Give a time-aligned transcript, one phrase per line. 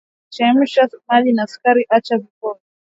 [0.33, 2.59] Chemsha maji na sukari acha vipoe